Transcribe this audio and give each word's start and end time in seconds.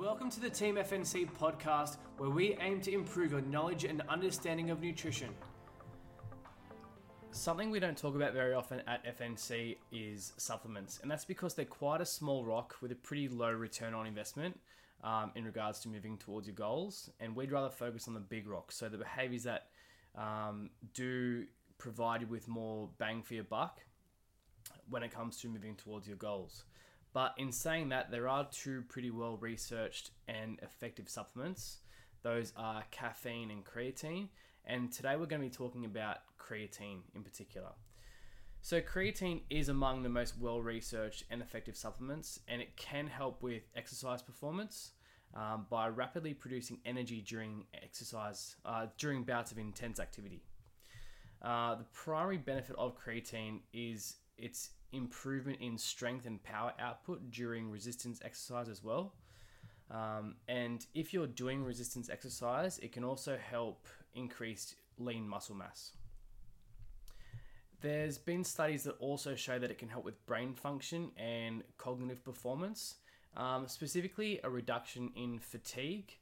Welcome 0.00 0.30
to 0.30 0.40
the 0.40 0.48
Team 0.48 0.76
FNC 0.76 1.28
podcast, 1.38 1.98
where 2.16 2.30
we 2.30 2.56
aim 2.62 2.80
to 2.80 2.90
improve 2.90 3.32
your 3.32 3.42
knowledge 3.42 3.84
and 3.84 4.00
understanding 4.08 4.70
of 4.70 4.80
nutrition. 4.80 5.28
Something 7.32 7.70
we 7.70 7.80
don't 7.80 7.98
talk 7.98 8.14
about 8.14 8.32
very 8.32 8.54
often 8.54 8.80
at 8.86 9.04
FNC 9.18 9.76
is 9.92 10.32
supplements, 10.38 11.00
and 11.02 11.10
that's 11.10 11.26
because 11.26 11.52
they're 11.52 11.66
quite 11.66 12.00
a 12.00 12.06
small 12.06 12.46
rock 12.46 12.76
with 12.80 12.92
a 12.92 12.94
pretty 12.94 13.28
low 13.28 13.52
return 13.52 13.92
on 13.92 14.06
investment 14.06 14.58
um, 15.04 15.32
in 15.34 15.44
regards 15.44 15.80
to 15.80 15.90
moving 15.90 16.16
towards 16.16 16.46
your 16.46 16.56
goals. 16.56 17.10
And 17.20 17.36
we'd 17.36 17.52
rather 17.52 17.68
focus 17.68 18.08
on 18.08 18.14
the 18.14 18.20
big 18.20 18.48
rocks, 18.48 18.76
so 18.76 18.88
the 18.88 18.96
behaviors 18.96 19.42
that 19.42 19.66
um, 20.16 20.70
do 20.94 21.44
provide 21.76 22.22
you 22.22 22.26
with 22.26 22.48
more 22.48 22.88
bang 22.96 23.22
for 23.22 23.34
your 23.34 23.44
buck 23.44 23.82
when 24.88 25.02
it 25.02 25.10
comes 25.10 25.36
to 25.42 25.48
moving 25.48 25.76
towards 25.76 26.08
your 26.08 26.16
goals. 26.16 26.64
But 27.12 27.34
in 27.38 27.50
saying 27.50 27.88
that, 27.88 28.10
there 28.10 28.28
are 28.28 28.46
two 28.50 28.82
pretty 28.88 29.10
well 29.10 29.36
researched 29.36 30.10
and 30.28 30.58
effective 30.62 31.08
supplements. 31.08 31.78
Those 32.22 32.52
are 32.56 32.84
caffeine 32.90 33.50
and 33.50 33.64
creatine. 33.64 34.28
And 34.64 34.92
today 34.92 35.16
we're 35.16 35.26
going 35.26 35.42
to 35.42 35.48
be 35.48 35.54
talking 35.54 35.84
about 35.84 36.18
creatine 36.38 37.00
in 37.14 37.22
particular. 37.22 37.70
So, 38.62 38.80
creatine 38.80 39.40
is 39.48 39.70
among 39.70 40.02
the 40.02 40.10
most 40.10 40.38
well 40.38 40.60
researched 40.60 41.24
and 41.30 41.40
effective 41.40 41.76
supplements, 41.76 42.40
and 42.46 42.60
it 42.60 42.76
can 42.76 43.06
help 43.06 43.42
with 43.42 43.62
exercise 43.74 44.20
performance 44.20 44.92
um, 45.34 45.66
by 45.70 45.88
rapidly 45.88 46.34
producing 46.34 46.78
energy 46.84 47.24
during 47.26 47.64
exercise, 47.82 48.56
uh, 48.66 48.86
during 48.98 49.22
bouts 49.24 49.50
of 49.50 49.58
intense 49.58 49.98
activity. 49.98 50.42
Uh, 51.42 51.74
the 51.74 51.84
primary 51.92 52.38
benefit 52.38 52.76
of 52.76 52.98
creatine 52.98 53.60
is 53.72 54.16
its 54.36 54.70
improvement 54.92 55.58
in 55.60 55.78
strength 55.78 56.26
and 56.26 56.42
power 56.42 56.72
output 56.78 57.30
during 57.30 57.70
resistance 57.70 58.20
exercise 58.24 58.68
as 58.68 58.82
well. 58.82 59.14
Um, 59.90 60.36
and 60.48 60.84
if 60.94 61.12
you're 61.12 61.26
doing 61.26 61.64
resistance 61.64 62.10
exercise, 62.10 62.78
it 62.78 62.92
can 62.92 63.04
also 63.04 63.38
help 63.38 63.86
increase 64.14 64.74
lean 64.98 65.28
muscle 65.28 65.54
mass. 65.54 65.92
There's 67.80 68.18
been 68.18 68.44
studies 68.44 68.84
that 68.84 68.96
also 68.98 69.34
show 69.34 69.58
that 69.58 69.70
it 69.70 69.78
can 69.78 69.88
help 69.88 70.04
with 70.04 70.24
brain 70.26 70.54
function 70.54 71.10
and 71.16 71.62
cognitive 71.78 72.22
performance. 72.22 72.96
Um, 73.36 73.66
specifically, 73.68 74.40
a 74.44 74.50
reduction 74.50 75.10
in 75.16 75.38
fatigue 75.38 76.12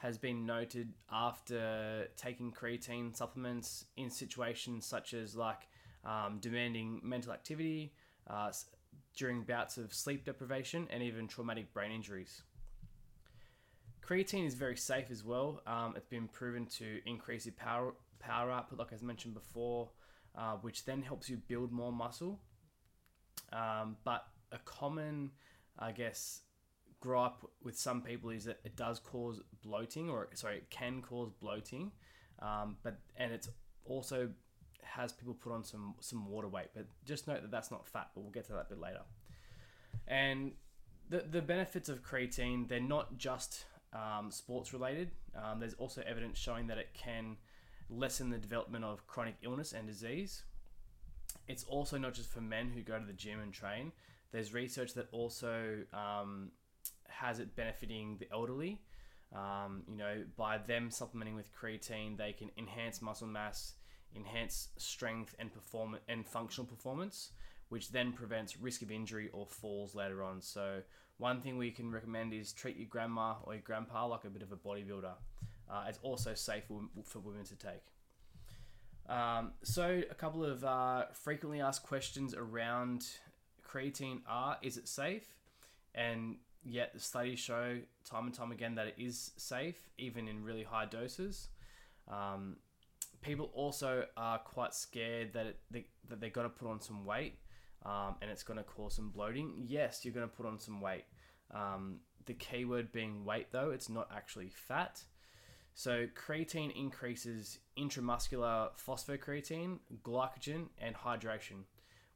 has 0.00 0.16
been 0.16 0.46
noted 0.46 0.94
after 1.12 2.08
taking 2.16 2.50
creatine 2.50 3.14
supplements 3.14 3.84
in 3.98 4.08
situations 4.08 4.86
such 4.86 5.12
as 5.12 5.36
like 5.36 5.68
um, 6.04 6.38
demanding 6.40 7.00
mental 7.02 7.32
activity, 7.32 7.92
uh, 8.28 8.50
during 9.14 9.42
bouts 9.42 9.76
of 9.76 9.92
sleep 9.92 10.24
deprivation 10.24 10.86
and 10.90 11.02
even 11.02 11.28
traumatic 11.28 11.72
brain 11.74 11.92
injuries. 11.92 12.42
Creatine 14.02 14.46
is 14.46 14.54
very 14.54 14.76
safe 14.76 15.10
as 15.10 15.22
well. 15.22 15.60
Um, 15.66 15.92
it's 15.96 16.06
been 16.06 16.28
proven 16.28 16.64
to 16.78 17.00
increase 17.04 17.44
your 17.44 17.54
power 17.54 17.92
power 18.18 18.50
output, 18.50 18.78
like 18.78 18.92
I 18.92 19.04
mentioned 19.04 19.34
before, 19.34 19.90
uh, 20.36 20.54
which 20.62 20.84
then 20.86 21.02
helps 21.02 21.28
you 21.28 21.36
build 21.36 21.72
more 21.72 21.92
muscle. 21.92 22.40
Um, 23.52 23.96
but 24.04 24.24
a 24.52 24.58
common, 24.64 25.30
I 25.78 25.92
guess, 25.92 26.40
gripe 27.00 27.34
with 27.62 27.78
some 27.78 28.02
people 28.02 28.30
is 28.30 28.44
that 28.44 28.60
it 28.64 28.76
does 28.76 28.98
cause 28.98 29.40
bloating, 29.62 30.08
or 30.08 30.28
sorry, 30.34 30.58
it 30.58 30.70
can 30.70 31.02
cause 31.02 31.30
bloating. 31.40 31.90
Um, 32.40 32.76
but 32.82 32.98
and 33.16 33.32
it's 33.32 33.48
also 33.84 34.30
has 34.82 35.12
people 35.12 35.34
put 35.34 35.52
on 35.52 35.64
some 35.64 35.94
some 36.00 36.28
water 36.28 36.48
weight, 36.48 36.68
but 36.74 36.86
just 37.04 37.26
note 37.26 37.42
that 37.42 37.50
that's 37.50 37.70
not 37.70 37.86
fat. 37.86 38.10
But 38.14 38.22
we'll 38.22 38.32
get 38.32 38.46
to 38.46 38.52
that 38.52 38.66
a 38.66 38.74
bit 38.74 38.80
later. 38.80 39.02
And 40.06 40.52
the 41.08 41.24
the 41.30 41.42
benefits 41.42 41.88
of 41.88 42.02
creatine 42.02 42.68
they're 42.68 42.80
not 42.80 43.18
just 43.18 43.64
um, 43.92 44.30
sports 44.30 44.72
related. 44.72 45.10
Um, 45.34 45.60
there's 45.60 45.74
also 45.74 46.02
evidence 46.06 46.38
showing 46.38 46.66
that 46.68 46.78
it 46.78 46.94
can 46.94 47.36
lessen 47.88 48.30
the 48.30 48.38
development 48.38 48.84
of 48.84 49.06
chronic 49.06 49.34
illness 49.42 49.72
and 49.72 49.86
disease. 49.86 50.44
It's 51.48 51.64
also 51.64 51.98
not 51.98 52.14
just 52.14 52.30
for 52.30 52.40
men 52.40 52.70
who 52.70 52.82
go 52.82 52.98
to 52.98 53.04
the 53.04 53.12
gym 53.12 53.40
and 53.40 53.52
train. 53.52 53.92
There's 54.32 54.54
research 54.54 54.94
that 54.94 55.08
also 55.10 55.78
um, 55.92 56.52
has 57.10 57.38
it 57.38 57.54
benefiting 57.56 58.16
the 58.18 58.28
elderly. 58.32 58.80
Um, 59.34 59.82
you 59.88 59.96
know, 59.96 60.24
by 60.36 60.58
them 60.58 60.90
supplementing 60.90 61.36
with 61.36 61.50
creatine, 61.54 62.16
they 62.16 62.32
can 62.32 62.50
enhance 62.58 63.00
muscle 63.00 63.28
mass, 63.28 63.74
enhance 64.16 64.68
strength 64.76 65.34
and 65.38 65.52
perform 65.52 65.96
and 66.08 66.26
functional 66.26 66.66
performance, 66.66 67.30
which 67.68 67.92
then 67.92 68.12
prevents 68.12 68.58
risk 68.58 68.82
of 68.82 68.90
injury 68.90 69.30
or 69.32 69.46
falls 69.46 69.94
later 69.94 70.22
on. 70.22 70.40
So 70.40 70.80
one 71.18 71.40
thing 71.40 71.58
we 71.58 71.70
can 71.70 71.92
recommend 71.92 72.32
is 72.32 72.52
treat 72.52 72.76
your 72.76 72.88
grandma 72.88 73.34
or 73.44 73.54
your 73.54 73.62
grandpa 73.62 74.06
like 74.06 74.24
a 74.24 74.30
bit 74.30 74.42
of 74.42 74.52
a 74.52 74.56
bodybuilder. 74.56 75.12
Uh, 75.70 75.84
it's 75.88 76.00
also 76.02 76.34
safe 76.34 76.64
for, 77.04 77.18
women 77.20 77.44
to 77.44 77.54
take. 77.54 77.84
Um, 79.08 79.52
so 79.62 80.02
a 80.10 80.14
couple 80.14 80.44
of 80.44 80.64
uh, 80.64 81.04
frequently 81.12 81.60
asked 81.60 81.84
questions 81.84 82.34
around 82.34 83.06
creatine 83.68 84.20
are: 84.28 84.56
Is 84.62 84.76
it 84.76 84.88
safe? 84.88 85.26
And 85.94 86.36
yet 86.64 86.92
the 86.92 87.00
studies 87.00 87.38
show 87.38 87.78
time 88.04 88.26
and 88.26 88.34
time 88.34 88.52
again 88.52 88.74
that 88.74 88.86
it 88.86 88.94
is 88.98 89.32
safe, 89.36 89.88
even 89.98 90.28
in 90.28 90.42
really 90.44 90.62
high 90.62 90.86
doses. 90.86 91.48
Um, 92.08 92.56
people 93.22 93.50
also 93.54 94.04
are 94.16 94.38
quite 94.38 94.74
scared 94.74 95.32
that 95.34 95.46
it, 95.46 95.60
they, 95.70 95.86
that 96.08 96.20
they're 96.20 96.30
going 96.30 96.48
to 96.48 96.54
put 96.54 96.68
on 96.68 96.80
some 96.80 97.04
weight 97.04 97.38
um, 97.84 98.16
and 98.20 98.30
it's 98.30 98.42
going 98.42 98.58
to 98.58 98.64
cause 98.64 98.94
some 98.94 99.10
bloating. 99.10 99.52
Yes, 99.56 100.04
you're 100.04 100.14
going 100.14 100.28
to 100.28 100.34
put 100.34 100.46
on 100.46 100.58
some 100.58 100.80
weight. 100.80 101.04
Um, 101.52 102.00
the 102.26 102.34
keyword 102.34 102.92
being 102.92 103.24
weight, 103.24 103.48
though, 103.50 103.70
it's 103.70 103.88
not 103.88 104.08
actually 104.14 104.50
fat. 104.50 105.02
So, 105.74 106.06
creatine 106.14 106.76
increases 106.76 107.58
intramuscular 107.78 108.70
phosphocreatine, 108.76 109.78
glycogen, 110.02 110.66
and 110.78 110.94
hydration, 110.94 111.64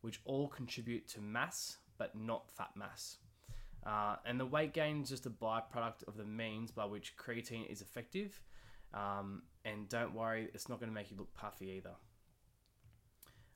which 0.02 0.20
all 0.24 0.48
contribute 0.48 1.08
to 1.08 1.20
mass 1.20 1.78
but 1.96 2.14
not 2.14 2.50
fat 2.50 2.70
mass. 2.76 3.16
Uh, 3.86 4.16
and 4.24 4.40
the 4.40 4.46
weight 4.46 4.72
gain 4.72 5.02
is 5.02 5.10
just 5.10 5.26
a 5.26 5.30
byproduct 5.30 6.06
of 6.08 6.16
the 6.16 6.24
means 6.24 6.70
by 6.70 6.84
which 6.86 7.16
creatine 7.16 7.70
is 7.70 7.82
effective 7.82 8.40
um, 8.94 9.42
and 9.64 9.88
don't 9.88 10.14
worry, 10.14 10.48
it's 10.54 10.68
not 10.68 10.78
going 10.78 10.88
to 10.88 10.94
make 10.94 11.10
you 11.10 11.16
look 11.16 11.34
puffy 11.34 11.72
either. 11.72 11.94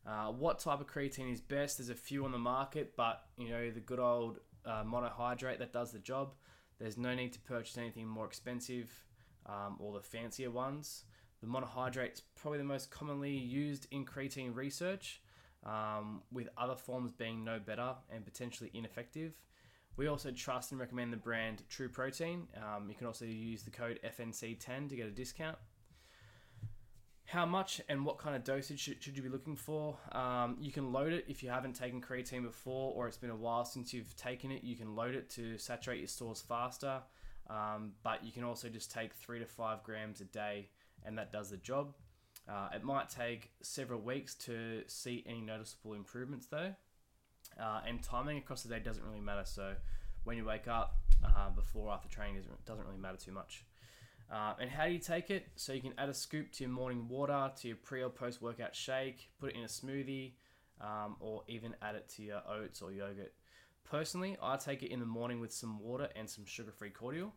Uh, 0.07 0.33
what 0.33 0.59
type 0.59 0.81
of 0.81 0.87
creatine 0.87 1.33
is 1.33 1.41
best? 1.41 1.79
There's 1.79 1.91
a 1.91 1.95
few 1.95 2.25
on 2.25 2.33
the 2.33 2.39
market, 2.39 2.95
but 2.97 3.23
you 3.37 3.51
know 3.51 3.71
the 3.71 3.81
good 3.81 4.01
old 4.01 4.39
uh, 4.65 4.83
monohydrate 4.83 5.59
that 5.59 5.73
does 5.73 5.93
the 5.93 5.99
job. 5.99 6.35
There's 6.79 6.97
no 6.97 7.15
need 7.15 7.33
to 7.35 7.41
purchase 7.41 7.77
anything 7.79 8.07
more 8.07 8.27
expensive 8.27 8.91
um, 9.47 9.77
or 9.79 9.93
the 9.93 10.01
fancier 10.01 10.51
ones. 10.51 11.05
The 11.41 11.47
monohydrate 11.47 12.15
is 12.15 12.23
probably 12.35 12.59
the 12.59 12.65
most 12.65 12.91
commonly 12.91 13.37
used 13.37 13.87
in 13.91 14.05
creatine 14.05 14.55
research, 14.55 15.21
um, 15.65 16.23
with 16.33 16.49
other 16.57 16.75
forms 16.75 17.13
being 17.13 17.45
no 17.45 17.61
better 17.61 17.95
and 18.11 18.25
potentially 18.25 18.71
ineffective. 18.75 19.35
We 19.99 20.07
also 20.07 20.31
trust 20.31 20.71
and 20.71 20.81
recommend 20.81 21.13
the 21.13 21.17
brand 21.17 21.65
True 21.69 21.89
Protein. 21.89 22.47
Um, 22.57 22.89
you 22.89 22.95
can 22.95 23.09
also 23.09 23.25
use 23.25 23.65
the 23.65 23.71
code 23.71 23.99
FNC10 24.07 24.89
to 24.89 24.97
get 24.97 25.09
a 25.09 25.11
discount. 25.11 25.59
How 27.25 27.45
much 27.45 27.81
and 27.89 28.07
what 28.07 28.17
kind 28.17 28.37
of 28.37 28.45
dosage 28.45 28.79
should, 28.79 29.03
should 29.03 29.17
you 29.17 29.25
be 29.25 29.29
looking 29.29 29.57
for? 29.57 29.99
Um, 30.13 30.57
you 30.61 30.71
can 30.71 30.93
load 30.93 31.13
it 31.13 31.25
if 31.27 31.43
you 31.43 31.51
haven't 31.51 31.73
taken 31.75 32.01
creatine 32.01 32.45
before 32.45 32.95
or 32.95 33.09
it's 33.09 33.17
been 33.17 33.31
a 33.31 33.37
while 33.37 33.65
since 33.65 33.93
you've 33.93 34.15
taken 34.15 34.53
it. 34.53 34.63
You 34.63 34.77
can 34.77 34.95
load 34.95 35.17
it 35.17 35.29
to 35.31 35.59
saturate 35.59 35.99
your 35.99 36.07
stores 36.07 36.41
faster, 36.41 37.03
um, 37.51 37.95
but 38.05 38.25
you 38.25 38.31
can 38.31 38.45
also 38.45 38.69
just 38.69 38.93
take 38.93 39.13
three 39.13 39.41
to 39.41 39.47
five 39.47 39.83
grams 39.83 40.21
a 40.21 40.27
day 40.27 40.69
and 41.05 41.19
that 41.19 41.33
does 41.33 41.51
the 41.51 41.57
job. 41.57 41.93
Uh, 42.49 42.69
it 42.73 42.85
might 42.85 43.09
take 43.09 43.51
several 43.63 44.01
weeks 44.01 44.37
to 44.37 44.85
see 44.87 45.25
any 45.27 45.41
noticeable 45.41 45.95
improvements 45.95 46.47
though. 46.47 46.73
Uh, 47.61 47.81
and 47.87 48.03
timing 48.03 48.39
across 48.39 48.63
the 48.63 48.69
day 48.69 48.79
doesn't 48.79 49.05
really 49.05 49.21
matter. 49.21 49.45
So 49.45 49.75
when 50.25 50.37
you 50.37 50.45
wake 50.45 50.69
up, 50.69 50.99
uh, 51.25 51.51
before 51.51 51.93
after 51.93 52.09
training 52.09 52.43
doesn't 52.67 52.87
really 52.87 52.99
matter 52.99 53.17
too 53.17 53.33
much. 53.33 53.65
Uh, 54.31 54.55
and 54.61 54.71
how 54.71 54.87
do 54.87 54.93
you 54.93 54.99
take 54.99 55.31
it? 55.31 55.47
So 55.57 55.73
you 55.73 55.81
can 55.81 55.95
add 55.97 56.09
a 56.09 56.15
scoop 56.15 56.53
to 56.53 56.65
your 56.65 56.73
morning 56.73 57.09
water, 57.09 57.51
to 57.61 57.69
your 57.69 57.77
pre 57.77 58.03
or 58.03 58.11
post 58.11 58.43
workout 58.43 58.75
shake, 58.75 59.31
put 59.41 59.51
it 59.51 59.57
in 59.57 59.63
a 59.63 59.67
smoothie, 59.67 60.33
um, 60.81 61.17
or 61.21 61.43
even 61.49 61.75
add 61.81 61.95
it 61.95 62.09
to 62.17 62.23
your 62.23 62.43
oats 62.49 62.83
or 62.83 62.93
yogurt. 62.93 63.33
Personally, 63.91 64.37
I 64.43 64.57
take 64.57 64.83
it 64.83 64.91
in 64.91 65.01
the 65.01 65.07
morning 65.07 65.41
with 65.41 65.53
some 65.53 65.81
water 65.81 66.09
and 66.15 66.29
some 66.29 66.45
sugar 66.45 66.71
free 66.71 66.91
cordial. 66.91 67.33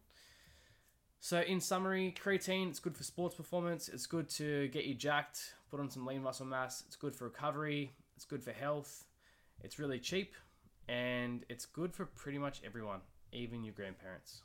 So, 1.22 1.40
in 1.40 1.62
summary, 1.62 2.14
creatine, 2.22 2.70
it's 2.70 2.80
good 2.80 2.98
for 2.98 3.04
sports 3.04 3.36
performance, 3.36 3.88
it's 3.88 4.08
good 4.08 4.28
to 4.32 4.68
get 4.70 4.86
you 4.86 4.96
jacked, 4.96 5.54
put 5.70 5.80
on 5.80 5.90
some 5.90 6.06
lean 6.06 6.24
muscle 6.24 6.48
mass, 6.48 6.84
it's 6.88 6.96
good 6.96 7.16
for 7.16 7.26
recovery, 7.26 7.94
it's 8.16 8.26
good 8.26 8.44
for 8.44 8.52
health, 8.52 9.06
it's 9.64 9.80
really 9.80 10.00
cheap 10.00 10.34
and 10.88 11.46
it's 11.50 11.66
good 11.66 11.94
for 11.94 12.06
pretty 12.06 12.38
much 12.38 12.62
everyone, 12.66 13.02
even 13.32 13.64
your 13.64 13.74
grandparents. 13.74 14.42